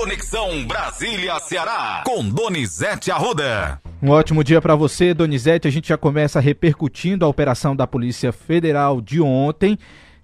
[0.00, 3.78] Conexão Brasília-Ceará, com Donizete Arruda.
[4.02, 5.68] Um ótimo dia para você, Donizete.
[5.68, 9.78] A gente já começa repercutindo a operação da Polícia Federal de ontem,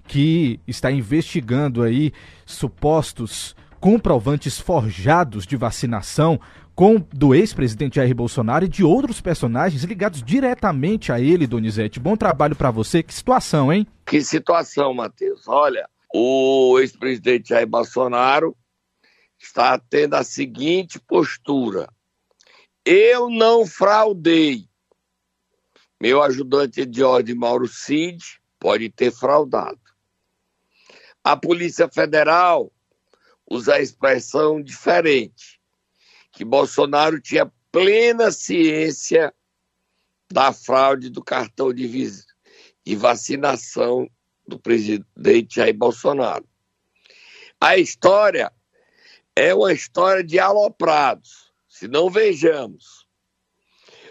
[0.09, 2.11] que está investigando aí
[2.47, 6.41] supostos comprovantes forjados de vacinação
[6.75, 12.01] com do ex-presidente Jair Bolsonaro e de outros personagens ligados diretamente a ele, Donizete.
[12.01, 13.03] Bom trabalho para você.
[13.03, 13.87] Que situação, hein?
[14.07, 15.47] Que situação, Matheus.
[15.47, 18.57] Olha, o ex-presidente Jair Bolsonaro
[19.47, 21.89] está tendo a seguinte postura:
[22.85, 24.69] eu não fraudei.
[26.01, 28.23] Meu ajudante de ordem, Mauro Cid,
[28.59, 29.81] pode ter fraudado.
[31.25, 32.71] A Polícia Federal
[33.49, 35.59] usa a expressão diferente,
[36.33, 39.33] que Bolsonaro tinha plena ciência
[40.31, 41.89] da fraude do cartão de,
[42.85, 44.09] de vacinação
[44.47, 46.47] do presidente Jair Bolsonaro.
[47.61, 48.53] A história
[49.37, 51.53] é uma história de aloprados.
[51.69, 53.07] Se não vejamos,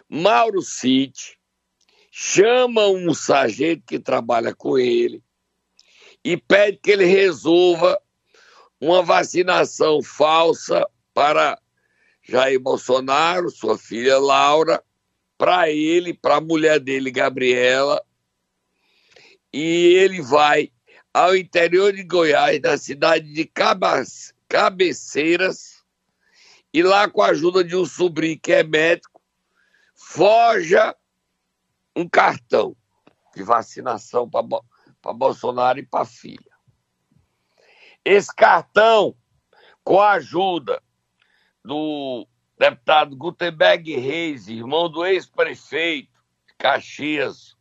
[0.08, 1.40] Mauro Cid
[2.12, 5.24] chama um sargento que trabalha com ele
[6.24, 8.00] e pede que ele resolva
[8.80, 11.60] uma vacinação falsa para
[12.22, 14.84] Jair Bolsonaro, sua filha Laura,
[15.38, 18.02] para ele, para a mulher dele, Gabriela,
[19.52, 20.72] e ele vai
[21.14, 23.46] ao interior de Goiás, na cidade de
[24.48, 25.84] Cabeceiras,
[26.74, 29.22] e lá, com a ajuda de um sobrinho que é médico,
[29.94, 30.96] forja
[31.96, 32.76] um cartão
[33.34, 36.52] de vacinação para Bolsonaro e para filha.
[38.04, 39.16] Esse cartão,
[39.84, 40.82] com a ajuda
[41.64, 46.12] do deputado Gutenberg Reis, irmão do ex-prefeito
[46.48, 47.56] de Caxias,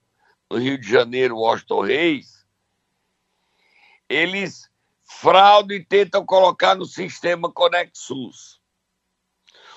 [0.51, 2.47] no Rio de Janeiro, Washington Reis,
[4.09, 4.71] eles
[5.05, 8.61] fraudam e tentam colocar no sistema ConexSUS.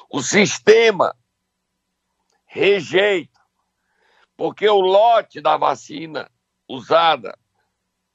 [0.09, 1.15] O sistema
[2.45, 3.39] rejeita,
[4.35, 6.31] porque o lote da vacina
[6.67, 7.37] usada,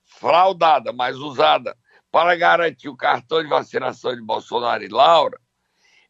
[0.05, 1.77] fraudada, mas usada
[2.11, 5.41] para garantir o cartão de vacinação de Bolsonaro e Laura,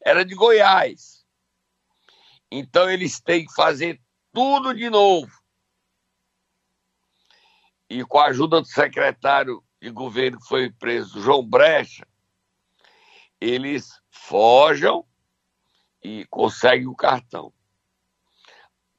[0.04, 1.24] era de Goiás.
[2.50, 4.00] Então eles têm que fazer
[4.32, 5.30] tudo de novo
[7.88, 12.06] e com a ajuda do secretário de governo que foi preso, João Brecha,
[13.40, 15.02] eles fogem
[16.00, 17.52] e conseguem o cartão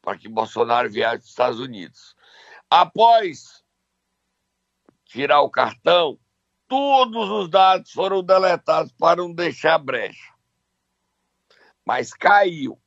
[0.01, 2.13] para que Bolsonaro viaje os Estados Unidos.
[2.69, 3.63] Após
[5.05, 6.19] tirar o cartão,
[6.67, 10.33] todos os dados foram deletados para não deixar brecha.
[11.85, 12.77] Mas caiu,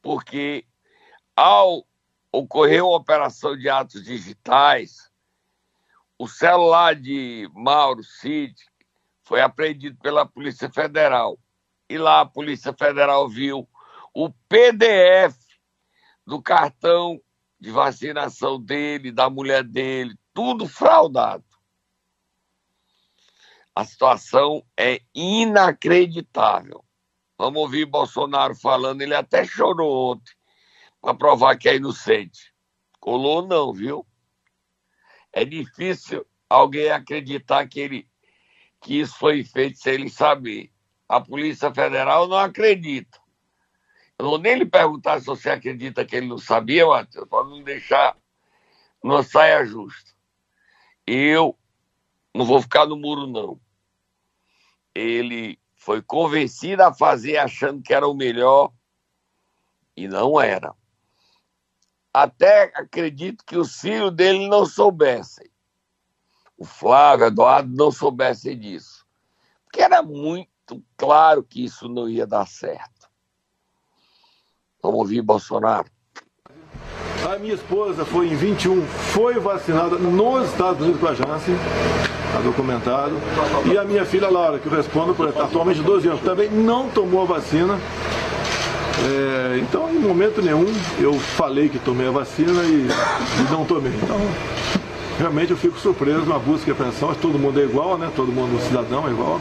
[0.00, 0.66] porque
[1.36, 1.86] ao
[2.32, 5.12] ocorreu a operação de atos digitais,
[6.18, 8.54] o celular de Mauro Cid
[9.24, 11.38] foi apreendido pela Polícia Federal.
[11.88, 13.68] E lá a Polícia Federal viu
[14.14, 15.36] o PDF
[16.26, 17.20] do cartão
[17.58, 21.44] de vacinação dele, da mulher dele, tudo fraudado.
[23.74, 26.84] A situação é inacreditável.
[27.36, 30.32] Vamos ouvir Bolsonaro falando, ele até chorou ontem
[31.00, 32.54] para provar que é inocente.
[33.00, 34.06] Colou não, viu?
[35.36, 38.08] É difícil alguém acreditar que ele
[38.80, 40.70] que isso foi feito sem ele saber.
[41.08, 43.18] A Polícia Federal não acredita.
[44.16, 47.44] Eu não vou nem lhe perguntar se você acredita que ele não sabia, Matheus, para
[47.44, 48.16] não deixar
[49.02, 50.12] uma saia justa.
[51.04, 51.58] Eu
[52.32, 53.60] não vou ficar no muro, não.
[54.94, 58.72] Ele foi convencido a fazer achando que era o melhor
[59.96, 60.74] e não era
[62.14, 65.50] até acredito que os filhos dele não soubessem.
[66.56, 69.04] O Flávio, Eduardo não soubessem disso.
[69.64, 73.10] Porque era muito claro que isso não ia dar certo.
[74.80, 75.90] Vamos ouvir Bolsonaro.
[77.28, 81.54] A minha esposa foi em 21, foi vacinada nos Estados Unidos com a Janssen,
[82.26, 83.16] está documentado.
[83.72, 87.22] E a minha filha Laura, que eu respondo por atualmente 12 anos, também não tomou
[87.22, 87.80] a vacina
[89.04, 90.66] é, então, em momento nenhum,
[90.98, 93.92] eu falei que tomei a vacina e, e não tomei.
[94.02, 94.18] Então,
[95.18, 97.14] realmente eu fico surpreso na busca e apreensão.
[97.14, 98.10] Todo mundo é igual, né?
[98.16, 99.40] Todo mundo, cidadão é igual.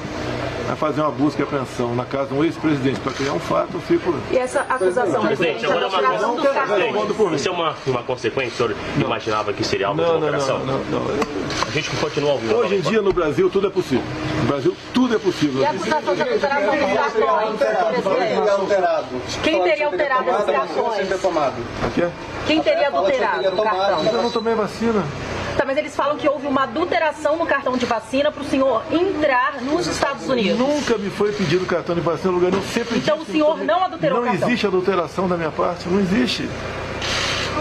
[0.68, 3.74] Vai fazer uma busca e apreensão na casa de um ex-presidente para criar um fato,
[3.74, 4.16] eu fico.
[4.32, 7.36] E essa acusação presidente, agora uma coisa.
[7.36, 9.06] Isso é uma, uma consequência, o senhor não.
[9.06, 10.60] imaginava que seria algo não, de operação?
[10.60, 12.56] Não, não, não, A gente continua ouvindo.
[12.56, 14.04] Hoje em dia no Brasil tudo é possível.
[14.42, 15.62] No Brasil tudo é possível.
[15.62, 17.60] E a acusação de alteração dos cartões,
[19.44, 21.08] Quem teria alterado esses cartões?
[22.48, 24.06] Quem teria adulterado o cartão?
[24.06, 25.04] Eu não tomei vacina.
[25.58, 28.84] Tá, mas eles falam que houve uma adulteração no cartão de vacina para o senhor
[28.92, 30.58] entrar nos Estados Unidos.
[30.58, 32.64] Nunca me foi pedido cartão de vacina no lugar nenhum.
[32.64, 34.48] Sempre Então o senhor que não adulterou Não o cartão?
[34.50, 36.50] existe adulteração da minha parte, não existe.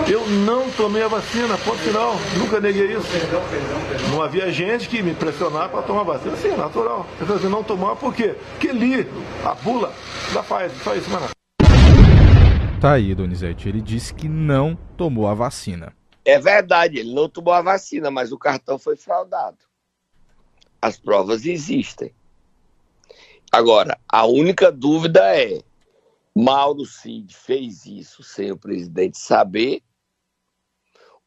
[0.08, 2.16] Eu não tomei a vacina, ponto final.
[2.38, 3.06] Nunca neguei isso.
[4.10, 6.34] Não havia gente que me pressionar para tomar vacina.
[6.36, 7.06] Sim, é natural.
[7.20, 8.34] Eu falei assim, não tomar por quê?
[8.52, 9.06] Porque li
[9.44, 9.92] a bula
[10.32, 11.26] da Pfizer, só isso, mano.
[12.80, 13.68] Tá aí, Donizete.
[13.68, 15.92] Ele disse que não tomou a vacina.
[16.24, 19.58] É verdade, ele não tomou a vacina, mas o cartão foi fraudado.
[20.80, 22.14] As provas existem.
[23.50, 25.62] Agora, a única dúvida é:
[26.34, 29.82] Mauro Cid fez isso sem o presidente saber?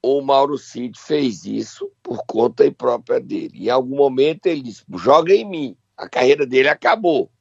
[0.02, 3.66] Ou Mauro Cid fez isso por conta própria dele?
[3.66, 5.78] Em algum momento ele disse: joga em mim.
[5.98, 7.32] A carreira dele acabou.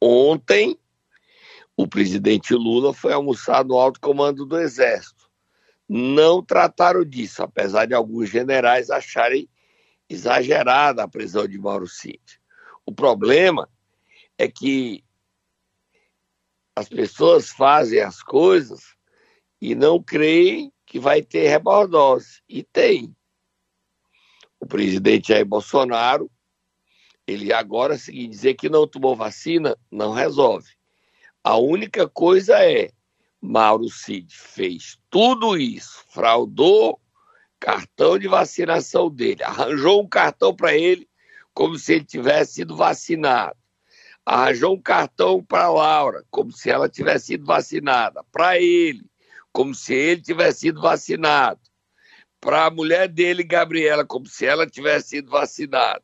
[0.00, 0.78] Ontem,
[1.76, 5.15] o presidente Lula foi almoçar no alto comando do Exército
[5.88, 9.48] não trataram disso, apesar de alguns generais acharem
[10.08, 12.20] exagerada a prisão de Mauro Cid.
[12.84, 13.68] O problema
[14.38, 15.04] é que
[16.74, 18.94] as pessoas fazem as coisas
[19.60, 22.42] e não creem que vai ter rebordose.
[22.48, 23.16] E tem.
[24.60, 26.30] O presidente Jair Bolsonaro,
[27.26, 30.70] ele agora, se dizer que não tomou vacina, não resolve.
[31.42, 32.90] A única coisa é
[33.46, 37.00] Mauro Cid fez tudo isso, fraudou
[37.60, 41.08] cartão de vacinação dele, arranjou um cartão para ele
[41.54, 43.56] como se ele tivesse sido vacinado,
[44.24, 49.06] arranjou um cartão para Laura como se ela tivesse sido vacinada, para ele
[49.52, 51.60] como se ele tivesse sido vacinado,
[52.40, 56.02] para a mulher dele, Gabriela, como se ela tivesse sido vacinada.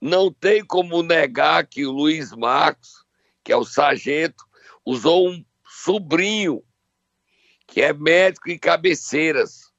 [0.00, 3.04] Não tem como negar que o Luiz Marcos,
[3.44, 4.44] que é o sargento,
[4.84, 5.44] usou um
[5.84, 6.62] sobrinho,
[7.66, 9.70] que é médico em cabeceiras.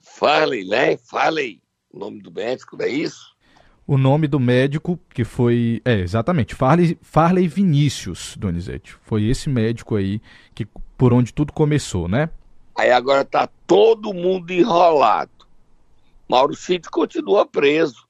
[0.00, 0.96] Farley, né?
[0.98, 3.32] Farley, o nome do médico, não é isso?
[3.86, 5.80] O nome do médico que foi.
[5.84, 6.54] É, exatamente.
[6.54, 8.96] Farley, Farley Vinícius, Donizete.
[9.02, 10.20] Foi esse médico aí
[10.54, 10.66] que
[10.96, 12.30] por onde tudo começou, né?
[12.76, 15.30] Aí agora tá todo mundo enrolado.
[16.28, 18.06] Mauro Cid continua preso.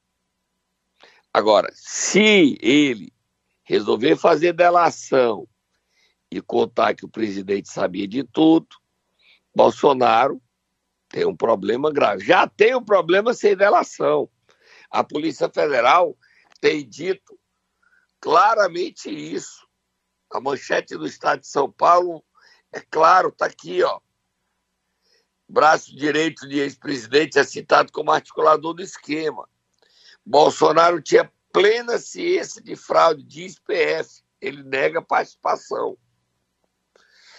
[1.33, 3.11] Agora, se ele
[3.63, 5.47] resolver fazer delação
[6.37, 8.67] e contar que o presidente sabia de tudo,
[9.55, 10.41] Bolsonaro
[11.07, 12.25] tem um problema grave.
[12.25, 14.27] Já tem um problema sem delação.
[14.89, 16.17] A Polícia Federal
[16.59, 17.37] tem dito
[18.19, 19.67] claramente isso.
[20.31, 22.23] A manchete do Estado de São Paulo
[22.71, 23.99] é claro, está aqui, ó.
[25.47, 29.47] Braço direito de ex-presidente é citado como articulador do esquema.
[30.25, 34.23] Bolsonaro tinha plena ciência de fraude, diz PF.
[34.41, 35.95] Ele nega participação.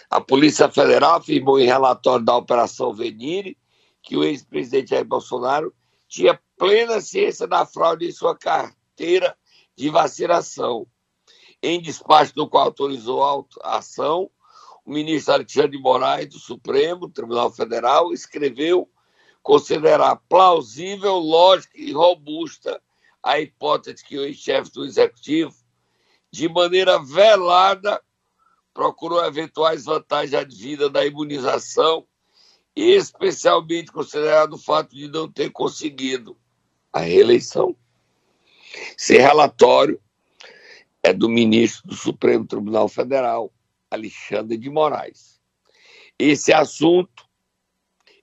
[0.09, 3.57] A Polícia Federal afirmou em relatório da Operação Venire
[4.01, 5.73] que o ex-presidente Jair Bolsonaro
[6.07, 9.35] tinha plena ciência da fraude em sua carteira
[9.75, 10.87] de vacinação.
[11.61, 13.23] Em despacho do qual autorizou
[13.63, 14.29] a ação,
[14.85, 18.87] o ministro Alexandre de Moraes, do Supremo Tribunal Federal, escreveu
[19.41, 22.81] considerar plausível, lógica e robusta
[23.21, 25.55] a hipótese que o ex-chefe do Executivo,
[26.31, 27.99] de maneira velada,
[28.75, 32.05] procurou eventuais vantagens advindas da imunização,
[32.75, 36.37] especialmente considerado o fato de não ter conseguido
[36.91, 37.73] a reeleição.
[38.99, 39.99] Esse relatório
[41.01, 43.49] é do ministro do Supremo Tribunal Federal,
[43.89, 45.39] Alexandre de Moraes.
[46.19, 47.25] Esse assunto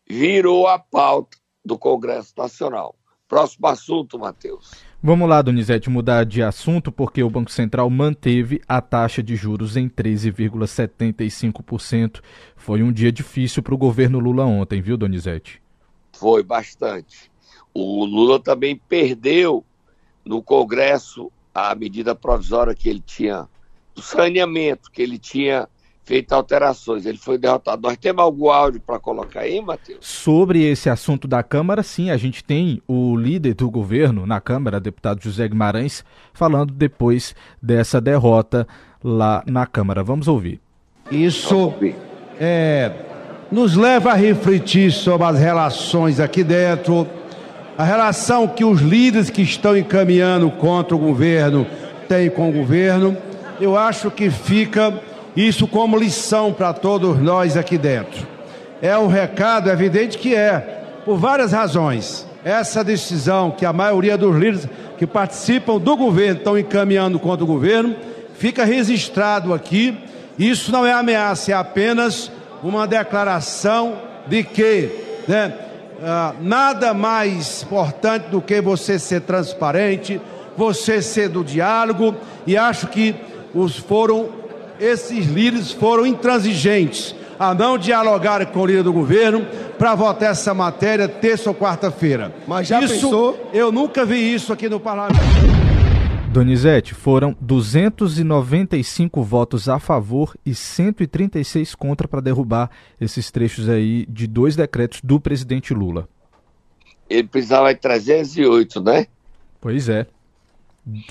[0.06, 2.94] virou a pauta do Congresso Nacional.
[3.32, 4.72] Próximo assunto, Matheus.
[5.02, 9.74] Vamos lá, Donizete, mudar de assunto, porque o Banco Central manteve a taxa de juros
[9.74, 12.20] em 13,75%.
[12.54, 15.62] Foi um dia difícil para o governo Lula ontem, viu, Donizete?
[16.12, 17.32] Foi bastante.
[17.72, 19.64] O Lula também perdeu
[20.22, 23.48] no Congresso a medida provisória que ele tinha,
[23.94, 25.66] do saneamento, que ele tinha
[26.04, 27.06] feito alterações.
[27.06, 27.82] Ele foi derrotado.
[27.82, 29.98] Nós temos algum áudio para colocar aí, Matheus?
[30.00, 34.80] Sobre esse assunto da Câmara, sim, a gente tem o líder do governo na Câmara,
[34.80, 38.66] deputado José Guimarães, falando depois dessa derrota
[39.02, 40.02] lá na Câmara.
[40.02, 40.60] Vamos ouvir.
[41.10, 41.74] Isso
[42.38, 42.92] é,
[43.50, 47.06] nos leva a refletir sobre as relações aqui dentro,
[47.76, 51.66] a relação que os líderes que estão encaminhando contra o governo
[52.08, 53.16] têm com o governo.
[53.60, 54.92] Eu acho que fica
[55.36, 58.26] isso como lição para todos nós aqui dentro.
[58.80, 62.26] É um recado evidente que é, por várias razões.
[62.44, 67.46] Essa decisão que a maioria dos líderes que participam do governo estão encaminhando contra o
[67.46, 67.94] governo,
[68.34, 69.96] fica registrado aqui.
[70.38, 72.30] Isso não é ameaça, é apenas
[72.62, 73.96] uma declaração
[74.26, 74.90] de que
[75.28, 75.52] né,
[76.02, 80.20] ah, nada mais importante do que você ser transparente,
[80.56, 82.14] você ser do diálogo,
[82.46, 83.14] e acho que
[83.54, 84.28] os foram,
[84.82, 89.46] esses líderes foram intransigentes a não dialogar com o líder do governo
[89.78, 92.34] para votar essa matéria terça ou quarta-feira.
[92.46, 93.50] Mas já isso, pensou?
[93.52, 95.20] Eu nunca vi isso aqui no parlamento.
[96.32, 102.70] Donizete, foram 295 votos a favor e 136 contra para derrubar
[103.00, 106.08] esses trechos aí de dois decretos do presidente Lula.
[107.08, 109.06] Ele precisava de 308, né?
[109.60, 110.06] Pois é.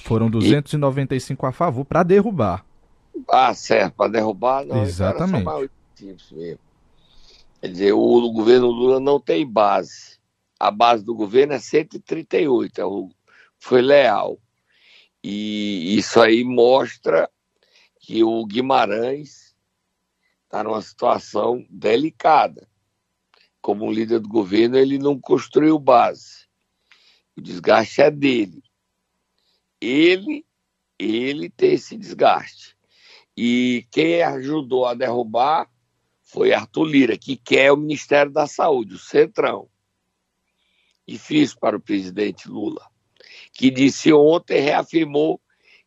[0.02, 1.48] Foram 295 e...
[1.48, 2.66] a favor para derrubar.
[3.30, 4.84] Ah, certo, para derrubar não.
[4.84, 5.44] Exatamente.
[6.36, 6.60] mesmo.
[7.62, 10.20] Quer dizer, o governo Lula não tem base.
[10.60, 12.84] A base do governo é 138, é
[13.60, 14.40] foi leal.
[15.24, 17.30] E isso aí mostra
[18.00, 19.56] que o Guimarães
[20.44, 22.68] está numa situação delicada.
[23.62, 26.48] Como líder do governo, ele não construiu base.
[27.38, 28.64] O desgaste é dele.
[29.80, 30.44] Ele,
[30.98, 32.76] ele tem esse desgaste.
[33.36, 35.70] E quem ajudou a derrubar
[36.22, 39.70] foi Arthur Lira, que quer o Ministério da Saúde, o Centrão.
[41.08, 42.92] Difícil para o presidente Lula
[43.54, 45.42] que disse ontem, reafirmou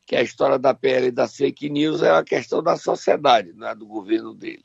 [0.07, 3.67] que a história da PL e das fake news é uma questão da sociedade, não
[3.67, 4.65] é do governo dele.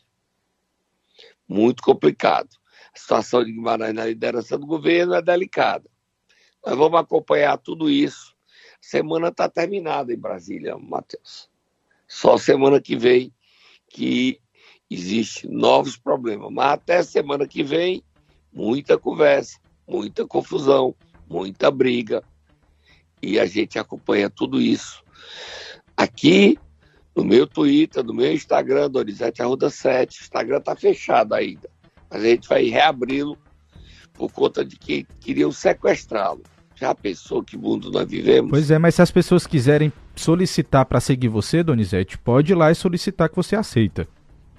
[1.48, 2.50] Muito complicado.
[2.94, 5.90] A situação de Guimarães na liderança do governo é delicada.
[6.66, 8.36] Nós vamos acompanhar tudo isso.
[8.74, 11.50] A semana está terminada em Brasília, Matheus.
[12.10, 13.32] Só semana que vem
[13.88, 14.40] que
[14.90, 16.52] existem novos problemas.
[16.52, 18.04] Mas até semana que vem,
[18.52, 20.96] muita conversa, muita confusão,
[21.30, 22.24] muita briga,
[23.22, 25.04] e a gente acompanha tudo isso
[25.96, 26.58] aqui
[27.16, 30.20] no meu Twitter, no meu Instagram, Donizete Arruda 7.
[30.20, 31.70] O Instagram está fechado ainda,
[32.10, 33.38] mas a gente vai reabri-lo
[34.14, 36.42] por conta de que queriam sequestrá-lo.
[36.80, 38.50] Já pensou que mundo nós vivemos?
[38.50, 42.72] Pois é, mas se as pessoas quiserem solicitar para seguir você, Donizete, pode ir lá
[42.72, 44.08] e solicitar que você aceita.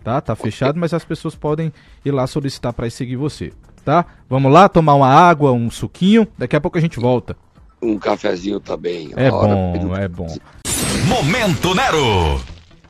[0.05, 0.21] Tá?
[0.21, 1.73] Tá fechado, mas as pessoas podem
[2.05, 3.53] ir lá solicitar para seguir você.
[3.85, 4.05] Tá?
[4.29, 6.27] Vamos lá tomar uma água, um suquinho.
[6.37, 7.37] Daqui a pouco a gente volta
[7.83, 9.11] um cafezinho também.
[9.17, 10.37] É bom, é bom.
[11.07, 12.41] Momento Nero.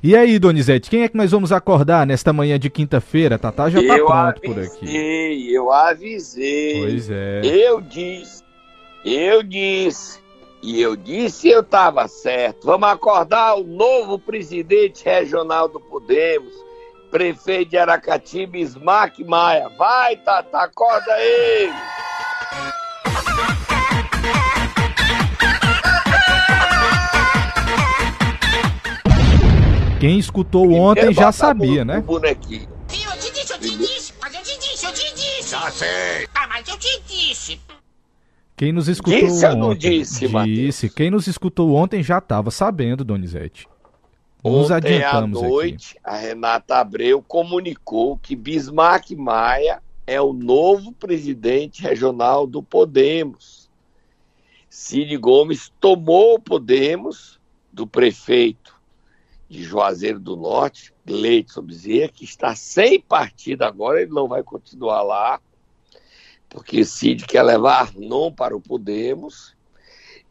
[0.02, 3.38] E aí, Donizete, quem é que nós vamos acordar nesta manhã de quinta-feira?
[3.38, 5.52] Tatá já tá eu pronto avisei, por aqui.
[5.52, 6.80] Eu avisei.
[6.80, 7.40] Pois é.
[7.44, 8.42] Eu disse,
[9.04, 10.21] eu disse,
[10.62, 12.66] e eu disse eu tava certo.
[12.66, 16.52] Vamos acordar o novo presidente regional do Podemos,
[17.11, 19.69] prefeito de Aracati, Bismarck Maia.
[19.78, 21.73] Vai, Tatá, acorda ele!
[30.00, 32.00] Quem escutou ontem já sabia, né?
[32.00, 32.66] Bonequinho.
[32.88, 35.50] Sim, eu te disse, eu te disse, mas eu te disse, eu te disse.
[35.50, 36.26] Já sei.
[36.35, 37.61] Ah, mas eu te disse.
[38.61, 40.90] Quem nos escutou disse, ontem, não disse, disse.
[40.90, 43.67] Quem nos escutou ontem já estava sabendo, Donizete.
[44.45, 46.14] Nos ontem adiantamos à noite, aqui.
[46.14, 53.71] a Renata Abreu comunicou que Bismarck Maia é o novo presidente regional do Podemos.
[54.69, 57.40] Cid Gomes tomou o Podemos
[57.73, 58.79] do prefeito
[59.49, 65.00] de Juazeiro do Norte, Leite Bezerra, que está sem partido agora, ele não vai continuar
[65.00, 65.40] lá,
[66.50, 69.57] porque Cid quer levar Arnon para o Podemos,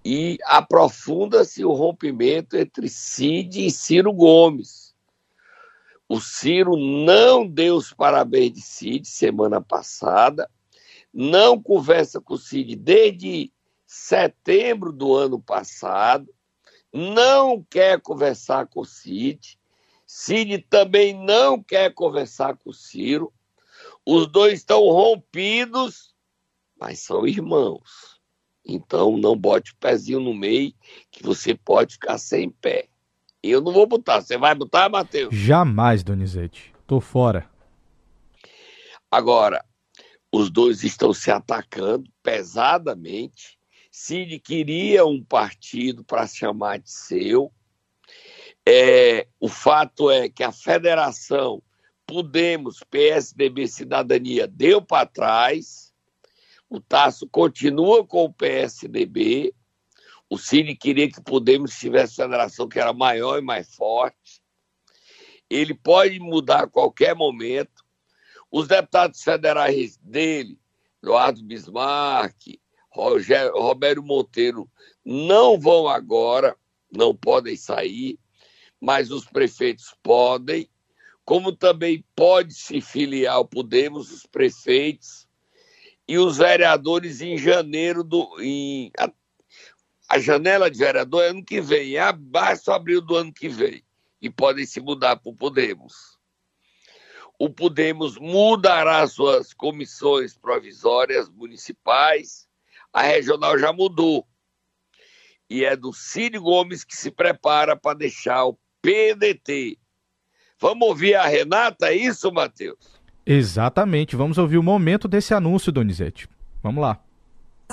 [0.03, 4.95] e aprofunda-se o rompimento entre Cid e Ciro Gomes.
[6.07, 10.49] O Ciro não deu os parabéns de Cid semana passada,
[11.13, 13.51] não conversa com o Cid desde
[13.85, 16.33] setembro do ano passado,
[16.91, 19.59] não quer conversar com o Cid.
[20.05, 23.31] Cid também não quer conversar com o Ciro.
[24.05, 26.08] Os dois estão rompidos,
[26.79, 28.19] mas são irmãos.
[28.65, 30.73] Então não bote o pezinho no meio
[31.11, 32.87] que você pode ficar sem pé.
[33.41, 34.21] Eu não vou botar.
[34.21, 35.33] Você vai botar, Matheus?
[35.33, 36.73] Jamais, Donizete.
[36.85, 37.49] Tô fora.
[39.09, 39.63] Agora,
[40.31, 43.57] os dois estão se atacando pesadamente.
[43.91, 47.51] Cid queria um partido para chamar de seu.
[48.67, 51.63] É, o fato é que a federação
[52.09, 55.88] Podemos, PSDB, Cidadania deu para trás.
[56.69, 59.55] O Tasso continua com o PSDB.
[60.29, 64.43] O Cid queria que Podemos tivesse federação que era maior e mais forte.
[65.49, 67.83] Ele pode mudar a qualquer momento.
[68.51, 70.59] Os deputados federais dele,
[71.01, 72.59] Eduardo Bismarck,
[72.91, 74.69] Rogério, Roberto Monteiro
[75.03, 76.55] não vão agora,
[76.91, 78.19] não podem sair,
[78.79, 80.69] mas os prefeitos podem,
[81.25, 85.28] como também pode se filiar ao Podemos os prefeitos
[86.09, 88.41] e os vereadores em janeiro do.
[88.41, 89.11] Em, a,
[90.09, 93.83] a janela de vereador é ano que vem, é abaixo abril do ano que vem.
[94.19, 96.17] E podem se mudar para o Podemos.
[97.37, 102.49] O Podemos mudará suas comissões provisórias municipais,
[102.91, 104.27] a regional já mudou.
[105.47, 109.77] E é do Ciro Gomes que se prepara para deixar o PDT.
[110.59, 112.98] Vamos ouvir a Renata, é isso, Matheus?
[113.31, 114.15] Exatamente.
[114.15, 116.27] Vamos ouvir o momento desse anúncio, Donizete.
[116.63, 116.97] Vamos lá.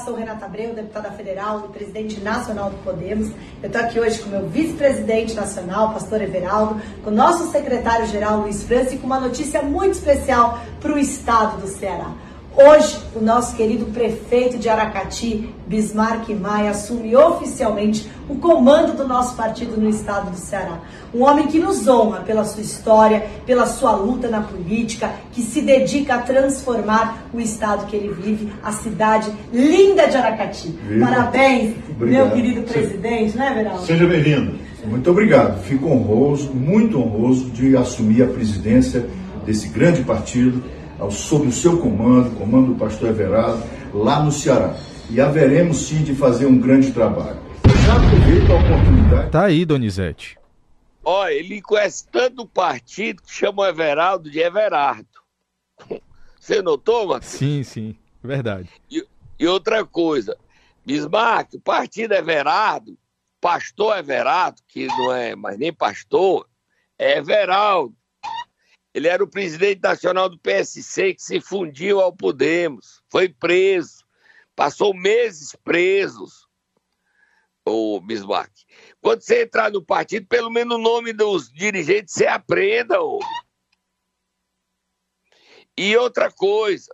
[0.04, 3.30] Sou Renata Abreu, deputada federal e presidente nacional do Podemos.
[3.62, 8.40] Eu estou aqui hoje com o meu vice-presidente nacional, pastor Everaldo, com o nosso secretário-geral
[8.40, 12.12] Luiz França e com uma notícia muito especial para o estado do Ceará.
[12.56, 19.36] Hoje, o nosso querido prefeito de Aracati, Bismarck Maia, assume oficialmente o comando do nosso
[19.36, 20.80] partido no estado do Ceará.
[21.14, 25.60] Um homem que nos honra pela sua história, pela sua luta na política, que se
[25.60, 30.68] dedica a transformar o estado que ele vive, a cidade linda de Aracati.
[30.68, 31.04] Viva.
[31.04, 32.24] Parabéns, obrigado.
[32.24, 33.78] meu querido presidente, né, Verão?
[33.80, 34.54] Seja bem-vindo.
[34.86, 35.62] Muito obrigado.
[35.62, 39.06] Fico honroso, muito honroso de assumir a presidência
[39.44, 40.62] desse grande partido
[41.10, 43.62] sob o seu comando, comando do pastor Everardo,
[43.92, 44.74] lá no Ceará.
[45.10, 47.38] E haveremos sim de fazer um grande trabalho.
[47.84, 49.30] Já aproveito a oportunidade.
[49.30, 50.38] Tá aí, Donizete.
[51.04, 55.06] Ó, ele conhece tanto o partido que chama o Everaldo de Everardo.
[56.40, 57.32] Você notou, Matheus?
[57.32, 58.68] Sim, sim, verdade.
[58.90, 59.06] E,
[59.38, 60.36] e outra coisa,
[60.84, 62.96] Bismarck, o partido Everardo,
[63.40, 66.48] pastor Everardo, que não é mais nem pastor,
[66.98, 67.95] é Everaldo.
[68.96, 74.06] Ele era o presidente nacional do PSC que se fundiu ao Podemos, foi preso,
[74.54, 76.48] passou meses presos,
[77.62, 78.50] o Bismarck.
[79.02, 82.98] Quando você entrar no partido, pelo menos o nome dos dirigentes você aprenda.
[83.02, 83.20] Ô.
[85.76, 86.90] E outra coisa,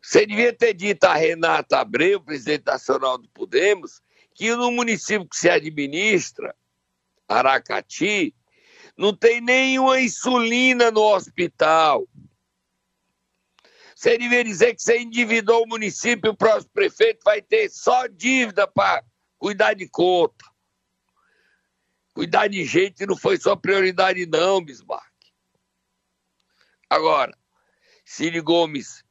[0.00, 4.00] você devia ter dito a Renata Abreu, presidente nacional do Podemos,
[4.34, 6.56] que no município que se administra,
[7.28, 8.34] Aracati,
[8.98, 12.04] não tem nenhuma insulina no hospital.
[13.94, 18.66] Você deveria dizer que você endividou o município, o próximo prefeito vai ter só dívida
[18.66, 19.04] para
[19.38, 20.44] cuidar de conta.
[22.12, 25.06] Cuidar de gente não foi sua prioridade, não, Bismarck.
[26.90, 27.36] Agora,
[28.04, 29.04] Ciro Gomes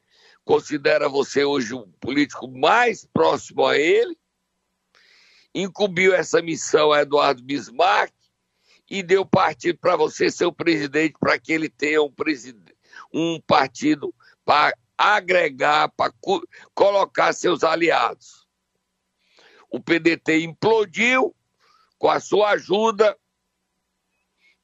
[0.44, 4.18] considera você hoje o político mais próximo a ele,
[5.54, 8.17] incumbiu essa missão a Eduardo Bismarck,
[8.90, 12.14] e deu partido para você ser o presidente, para que ele tenha um,
[13.14, 14.14] um partido
[14.46, 16.42] para agregar, para co
[16.74, 18.48] colocar seus aliados.
[19.70, 21.36] O PDT implodiu
[21.98, 23.18] com a sua ajuda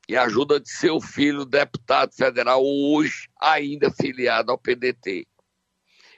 [0.08, 5.28] e a ajuda de seu filho, deputado federal, hoje ainda filiado ao PDT.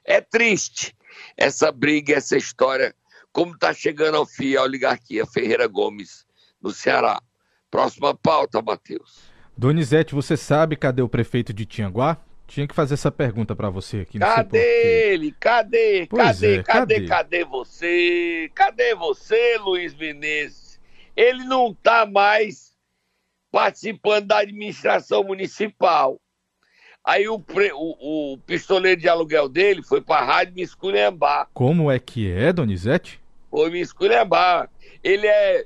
[0.03, 0.95] É triste
[1.37, 2.95] essa briga, essa história,
[3.31, 6.25] como está chegando ao fim a oligarquia Ferreira Gomes
[6.61, 7.21] no Ceará.
[7.75, 9.29] Próxima pauta, Matheus.
[9.57, 12.15] Donizete, você sabe cadê o prefeito de Tianguá?
[12.47, 14.17] Tinha que fazer essa pergunta para você aqui.
[14.17, 15.33] Cadê ele?
[15.33, 16.07] Cadê?
[16.07, 16.59] Cadê?
[16.59, 16.63] É, cadê?
[16.63, 17.05] Cadê?
[17.05, 18.49] Cadê você?
[18.55, 20.79] Cadê você, Luiz Menezes?
[21.17, 22.73] Ele não está mais
[23.51, 26.17] participando da administração municipal.
[27.03, 31.49] Aí o, o, o pistoleiro de aluguel dele foi para a rádio me esculhambar.
[31.53, 33.19] Como é que é, Donizete?
[33.51, 34.69] Foi me esculhambar.
[35.03, 35.65] Ele é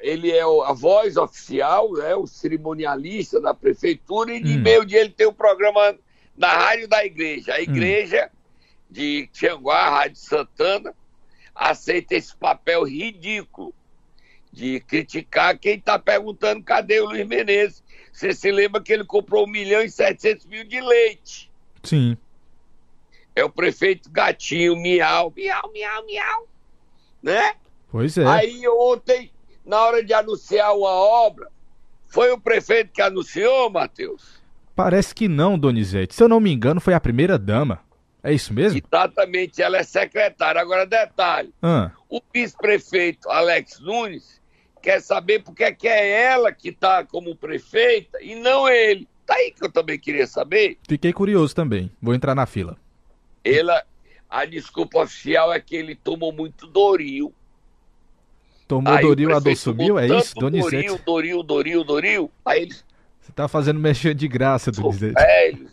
[0.00, 4.62] ele é a voz oficial, né, o cerimonialista da prefeitura, e de hum.
[4.62, 5.96] meio dia ele tem o um programa
[6.36, 7.54] na rádio da igreja.
[7.54, 7.62] A hum.
[7.62, 8.36] igreja hum.
[8.90, 10.94] de Tianguá, Rádio Santana,
[11.54, 13.72] aceita esse papel ridículo
[14.52, 17.82] de criticar quem está perguntando cadê o Luiz Menezes.
[18.12, 21.50] Você se lembra que ele comprou 1 milhão e 700 mil de leite.
[21.82, 22.16] Sim.
[23.34, 26.48] É o prefeito Gatinho, miau, miau, miau, miau,
[27.20, 27.56] né?
[27.90, 28.24] Pois é.
[28.24, 29.30] Aí ontem
[29.64, 31.48] na hora de anunciar uma obra,
[32.06, 34.42] foi o prefeito que anunciou, Matheus?
[34.76, 36.14] Parece que não, Donizete.
[36.14, 37.80] Se eu não me engano, foi a primeira dama.
[38.22, 38.80] É isso mesmo?
[38.82, 40.60] Exatamente, ela é secretária.
[40.60, 41.90] Agora, detalhe: ah.
[42.08, 44.40] o vice-prefeito Alex Nunes
[44.80, 49.06] quer saber porque é que é ela que está como prefeita e não ele.
[49.26, 50.78] Tá aí que eu também queria saber.
[50.88, 51.90] Fiquei curioso também.
[52.00, 52.76] Vou entrar na fila.
[53.42, 53.84] Ela,
[54.28, 57.34] a desculpa oficial é que ele tomou muito Doril
[58.66, 60.34] Tomou aí Doril, a dor subiu, é isso?
[60.34, 60.72] Donizete?
[60.72, 62.30] Doril, Doril, Doril, Doril.
[62.44, 62.84] Aí eles...
[63.20, 65.14] Você tá fazendo mexer de graça, Donizete.
[65.14, 65.68] velho.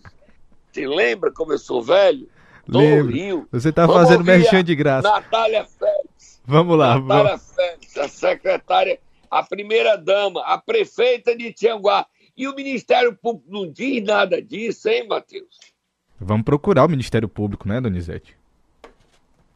[0.71, 2.27] Você lembra como eu sou velho?
[2.67, 3.12] Lembro.
[3.12, 3.47] Doril.
[3.51, 5.10] Você tá Vamos fazendo mexer de graça.
[5.10, 6.41] Natália Félix.
[6.45, 6.99] Vamos lá.
[6.99, 7.56] Natália vamos.
[7.56, 8.99] Félix, a secretária,
[9.30, 12.06] a primeira dama, a prefeita de Tianguá.
[12.38, 15.60] E o Ministério Público não diz nada disso, hein, Matheus?
[16.19, 18.36] Vamos procurar o Ministério Público, né, Donizete?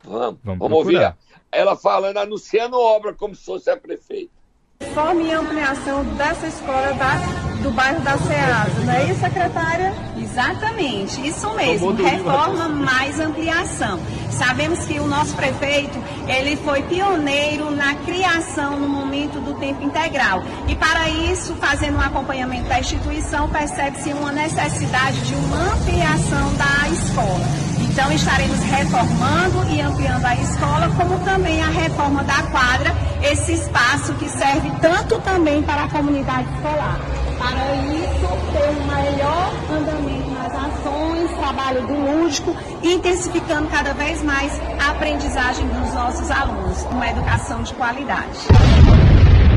[0.03, 1.15] Vamos, vamos, vamos ouvir.
[1.55, 4.35] Ela falando, anunciando obra como se fosse a prefeita.
[4.81, 7.15] E ampliação dessa escola da,
[7.63, 9.93] do bairro da Ceasa, não é isso, secretária?
[10.17, 13.97] Exatamente, isso mesmo, reforma mais ampliação.
[14.31, 20.43] Sabemos que o nosso prefeito, ele foi pioneiro na criação no momento do tempo integral.
[20.67, 26.89] E para isso, fazendo um acompanhamento da instituição, percebe-se uma necessidade de uma ampliação da
[26.89, 27.74] escola.
[27.95, 34.13] Então estaremos reformando e ampliando a escola, como também a reforma da quadra, esse espaço
[34.15, 36.99] que serve tanto também para a comunidade escolar.
[37.37, 42.53] Para isso, ter um melhor andamento nas ações, trabalho do lúdico,
[42.83, 48.39] intensificando cada vez mais a aprendizagem dos nossos alunos, uma educação de qualidade.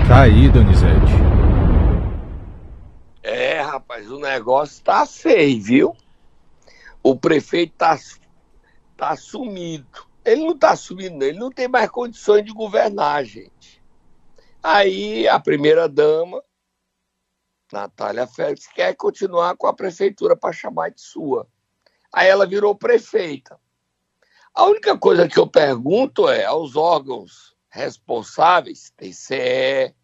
[0.07, 1.12] Tá aí, Donizete.
[3.20, 5.96] É, rapaz, o negócio tá feio, viu?
[7.03, 7.98] O prefeito tá
[8.99, 10.09] está sumido.
[10.25, 13.81] Ele não está sumindo, ele não tem mais condições de governar, gente.
[14.61, 16.43] Aí a primeira-dama,
[17.73, 21.49] Natália Félix, quer continuar com a prefeitura para chamar de sua.
[22.13, 23.59] Aí ela virou prefeita.
[24.53, 29.95] A única coisa que eu pergunto é aos órgãos responsáveis, TCE,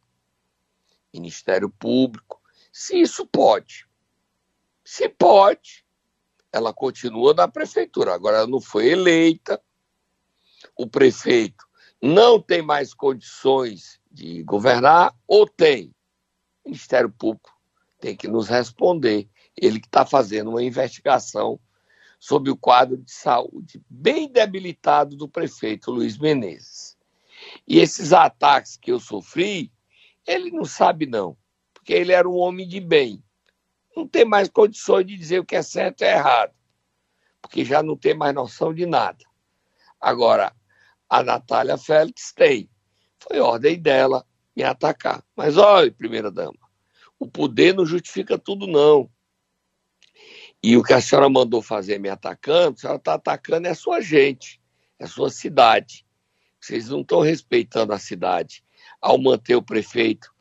[1.13, 2.41] Ministério Público,
[2.73, 3.89] se isso pode.
[4.85, 5.84] Se pode,
[6.55, 8.15] ela continua na prefeitura.
[8.15, 9.61] Agora, ela não foi eleita,
[10.77, 11.65] o prefeito
[12.01, 15.93] não tem mais condições de governar, ou tem?
[16.65, 17.53] O Ministério Público
[17.99, 19.29] tem que nos responder.
[19.57, 21.59] Ele que está fazendo uma investigação
[22.21, 26.97] sobre o quadro de saúde bem debilitado do prefeito Luiz Menezes.
[27.67, 29.73] E esses ataques que eu sofri,
[30.25, 31.37] ele não sabe não,
[31.73, 33.23] porque ele era um homem de bem
[33.97, 36.53] não tem mais condições de dizer o que é certo e é errado,
[37.41, 39.25] porque já não tem mais noção de nada.
[40.01, 40.55] Agora,
[41.09, 42.69] a Natália Félix tem.
[43.19, 45.25] Foi ordem dela me atacar.
[45.35, 46.59] Mas olha, primeira-dama,
[47.19, 49.11] o poder não justifica tudo, não.
[50.63, 53.75] E o que a senhora mandou fazer me atacando, a senhora está atacando é a
[53.75, 54.61] sua gente,
[54.99, 56.07] é a sua cidade.
[56.61, 58.65] Vocês não estão respeitando a cidade
[59.01, 60.35] ao manter o prefeito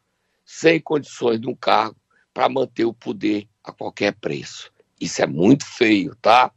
[0.45, 1.97] sem condições de um cargo
[2.33, 4.71] para manter o poder a qualquer preço.
[4.99, 6.51] Isso é muito feio, tá?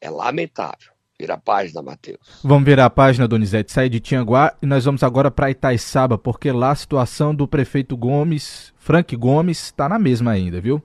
[0.00, 0.96] É lamentável.
[1.18, 2.18] Vira a página, Matheus.
[2.44, 3.72] Vamos virar a página, Donizete.
[3.72, 7.96] Sai de Tianguá e nós vamos agora para Itaiçaba, porque lá a situação do prefeito
[7.96, 10.82] Gomes, Frank Gomes, está na mesma ainda, viu?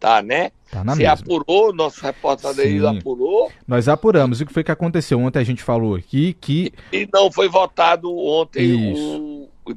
[0.00, 0.50] Tá, né?
[0.70, 1.14] Tá na Você mesma.
[1.14, 3.50] apurou, nosso repórter dele apurou.
[3.66, 4.40] Nós apuramos.
[4.40, 5.18] E o que foi que aconteceu?
[5.18, 6.72] Ontem a gente falou aqui que.
[6.92, 9.33] E não foi votado ontem o, o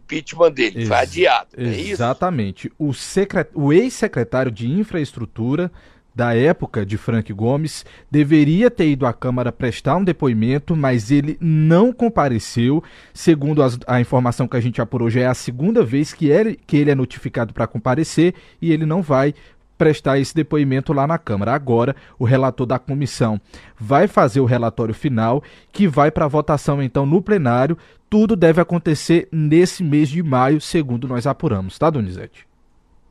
[0.08, 1.48] impeachment dele, Ex foi adiado.
[1.58, 2.72] É exatamente.
[2.78, 3.50] O, secret...
[3.54, 5.72] o ex-secretário de Infraestrutura
[6.16, 11.38] da época de Frank Gomes deveria ter ido à Câmara prestar um depoimento, mas ele
[11.40, 12.84] não compareceu.
[13.14, 16.58] Segundo as, a informação que a gente apurou, já é a segunda vez que ele,
[16.66, 19.36] que ele é notificado para comparecer e ele não vai
[19.78, 21.54] prestar esse depoimento lá na Câmara.
[21.54, 23.40] Agora, o relator da comissão
[23.78, 27.78] vai fazer o relatório final, que vai para votação então no plenário.
[28.10, 32.48] Tudo deve acontecer nesse mês de maio, segundo nós apuramos, tá, Donizete?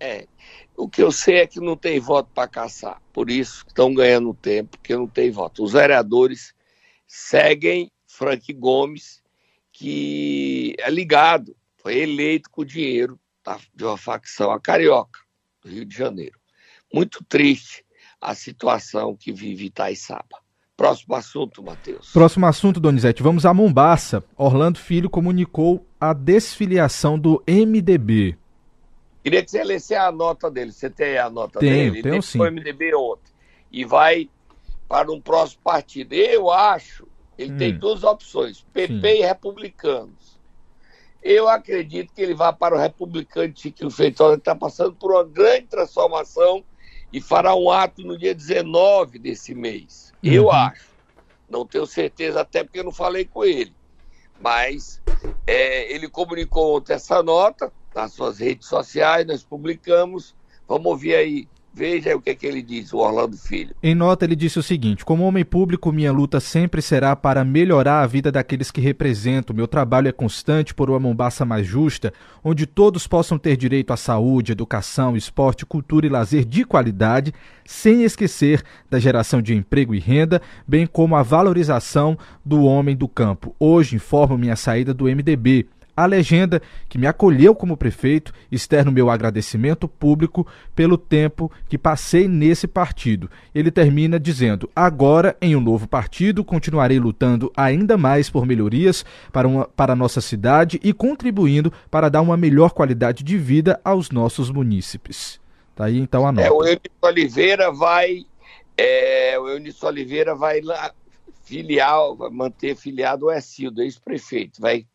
[0.01, 0.27] É.
[0.77, 3.01] O que eu sei é que não tem voto para caçar.
[3.13, 5.65] Por isso estão ganhando tempo, porque não tem voto.
[5.65, 6.55] Os vereadores
[7.07, 9.23] seguem Frank Gomes,
[9.73, 13.19] que é ligado, foi eleito com dinheiro
[13.75, 15.21] de uma facção, a Carioca,
[15.63, 16.39] do Rio de Janeiro.
[16.93, 17.85] Muito triste
[18.21, 20.47] a situação que vive Itaiçaba.
[20.77, 22.13] Próximo assunto, Matheus.
[22.13, 23.23] Próximo assunto, Donizete.
[23.23, 24.23] Vamos a Mombaça.
[24.37, 28.37] Orlando Filho comunicou a desfiliação do MDB.
[29.25, 30.73] Queria que você lesse a nota dele.
[30.73, 32.03] Você tem a nota tenho, dele?
[32.03, 32.39] Tenho sim.
[32.39, 33.33] Foi MDB ontem.
[33.73, 34.29] E vai
[34.87, 36.13] para um próximo partido.
[36.13, 37.57] Eu acho, ele hum.
[37.57, 39.19] tem duas opções, PP sim.
[39.19, 40.39] e republicanos.
[41.23, 45.11] Eu acredito que ele vai para o republicano de Chiquinho Feitosa, que está passando por
[45.11, 46.63] uma grande transformação
[47.17, 50.13] e fará um ato no dia 19 desse mês.
[50.23, 50.33] Uhum.
[50.33, 50.91] Eu acho.
[51.49, 53.75] Não tenho certeza, até porque eu não falei com ele.
[54.39, 55.01] Mas
[55.47, 60.37] é, ele comunicou ontem essa nota nas suas redes sociais, nós publicamos.
[60.69, 63.77] Vamos ouvir aí Veja o que, é que ele diz, o Orlando Filho.
[63.83, 68.01] Em nota, ele disse o seguinte: Como homem público, minha luta sempre será para melhorar
[68.01, 69.53] a vida daqueles que represento.
[69.53, 73.97] Meu trabalho é constante por uma Mombaça mais justa, onde todos possam ter direito à
[73.99, 77.35] saúde, educação, esporte, cultura e lazer de qualidade,
[77.67, 83.07] sem esquecer da geração de emprego e renda, bem como a valorização do homem do
[83.07, 83.55] campo.
[83.61, 89.09] Hoje informo minha saída do MDB a legenda que me acolheu como prefeito, externo meu
[89.09, 93.31] agradecimento público pelo tempo que passei nesse partido.
[93.55, 99.49] Ele termina dizendo: Agora, em um novo partido, continuarei lutando ainda mais por melhorias para,
[99.49, 104.11] uma, para a nossa cidade e contribuindo para dar uma melhor qualidade de vida aos
[104.11, 105.41] nossos munícipes.
[105.75, 106.47] Tá aí então a nota.
[106.47, 108.25] É, o Eunice Oliveira vai.
[108.77, 110.93] É, o Eunice Oliveira vai lá
[111.45, 114.61] filial, vai manter filiado o Ercildo, ex-prefeito.
[114.61, 114.87] Vai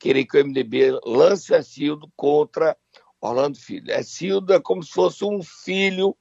[0.00, 2.76] querer que o MDB lance o Ercildo contra
[3.20, 3.92] Orlando Filho.
[3.92, 6.16] Ercildo é como se fosse um filho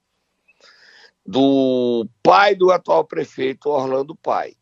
[1.25, 4.53] do pai do atual prefeito, Orlando Pai.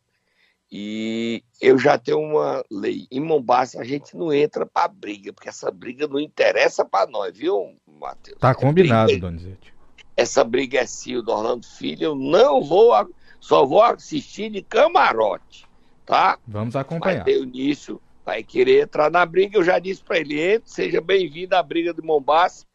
[0.70, 3.06] E eu já tenho uma lei.
[3.10, 7.36] Em Mombasa a gente não entra para briga, porque essa briga não interessa para nós,
[7.36, 8.38] viu, Matheus?
[8.38, 9.74] Tá combinado, briga, Donizete.
[10.14, 12.92] Essa briga é Sil do Orlando Filho, eu não vou,
[13.40, 15.64] só vou assistir de camarote,
[16.04, 16.38] tá?
[16.46, 17.24] Vamos acompanhar.
[17.24, 21.00] Vai ter início, vai querer entrar na briga, eu já disse para ele, entre, seja
[21.00, 22.66] bem-vindo à briga de Mombasa,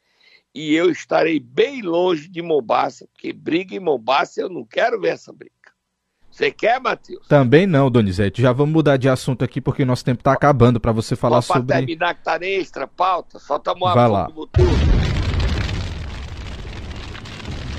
[0.51, 5.09] e eu estarei bem longe de Mombasa, porque briga em Mombasa eu não quero ver
[5.09, 5.53] essa briga.
[6.31, 7.27] Você quer, Matheus?
[7.27, 8.41] Também não, Donizete.
[8.41, 11.53] Já vamos mudar de assunto aqui porque nosso tempo está acabando para você falar Só
[11.53, 11.67] sobre.
[11.67, 14.27] Para terminar que tá extra pauta, só uma Vai lá.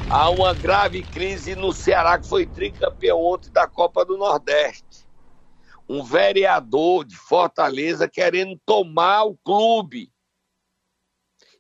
[0.09, 4.94] Há uma grave crise no Ceará que foi tricampeão ontem da Copa do Nordeste.
[5.89, 10.11] Um vereador de Fortaleza querendo tomar o clube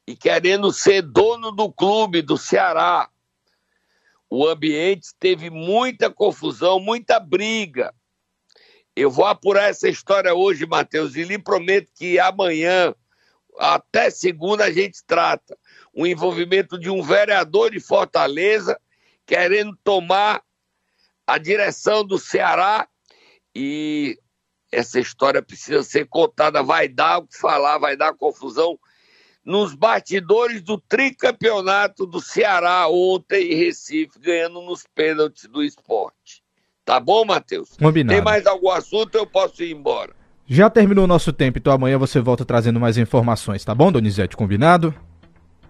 [0.06, 3.08] e querendo ser dono do clube do Ceará
[4.36, 7.94] o ambiente teve muita confusão, muita briga.
[8.96, 12.92] Eu vou apurar essa história hoje, Matheus, e lhe prometo que amanhã,
[13.56, 15.56] até segunda, a gente trata
[15.92, 18.76] o envolvimento de um vereador de Fortaleza
[19.24, 20.42] querendo tomar
[21.24, 22.88] a direção do Ceará
[23.54, 24.18] e
[24.72, 28.78] essa história precisa ser contada, vai dar o que falar, vai dar confusão
[29.44, 36.42] nos bastidores do tricampeonato do Ceará ontem em Recife, ganhando nos pênaltis do esporte.
[36.84, 37.76] Tá bom, Matheus?
[37.78, 38.14] Combinado.
[38.14, 39.14] Tem mais algum assunto?
[39.14, 40.14] Eu posso ir embora.
[40.46, 44.36] Já terminou o nosso tempo, então amanhã você volta trazendo mais informações, tá bom, Donizete?
[44.36, 44.94] Combinado?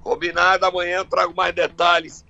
[0.02, 2.24] Combinado, amanhã eu trago mais detalhes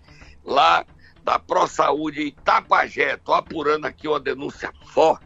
[0.45, 0.85] lá
[1.25, 3.17] da Pro Saúde em Itapajé.
[3.17, 5.25] Tô apurando aqui uma denúncia forte.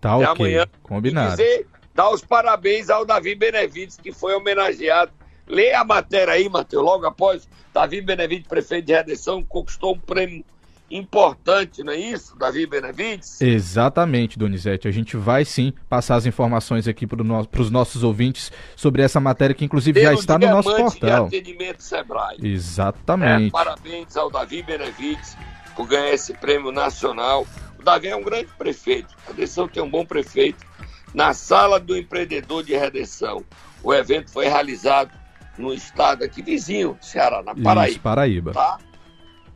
[0.00, 0.66] Tá Até ok, amanhã.
[0.82, 1.34] combinado.
[1.34, 5.12] E dizer, dar os parabéns ao Davi Benevides, que foi homenageado
[5.50, 10.44] Lê a matéria aí, Matheus, logo após Davi Benevides, prefeito de Redenção, conquistou um prêmio
[10.88, 13.40] importante, não é isso, Davi Benevides?
[13.40, 14.88] Exatamente, Donizete.
[14.88, 19.20] A gente vai sim passar as informações aqui para no, os nossos ouvintes sobre essa
[19.20, 21.28] matéria que inclusive já está no nosso portal.
[21.28, 22.38] De atendimento Sebrae.
[22.42, 23.48] Exatamente.
[23.48, 25.36] É, parabéns ao Davi Benevides
[25.76, 27.46] por ganhar esse prêmio nacional.
[27.80, 29.16] O Davi é um grande prefeito.
[29.26, 30.66] A Redenção tem um bom prefeito.
[31.14, 33.42] Na sala do empreendedor de Redenção,
[33.82, 35.10] o evento foi realizado
[35.56, 37.90] no estado aqui vizinho, Ceará, na Paraíba.
[37.90, 38.52] Isso, Paraíba.
[38.52, 38.78] Tá?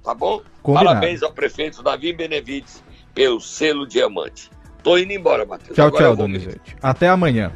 [0.02, 0.40] Tá bom?
[0.62, 0.86] Combinado.
[0.86, 2.82] Parabéns ao prefeito Davi Benevides
[3.14, 4.50] pelo selo diamante.
[4.82, 5.76] Tô indo embora, Matheus.
[5.76, 6.76] Tchau, Agora tchau, Donizete.
[6.82, 7.52] Até amanhã.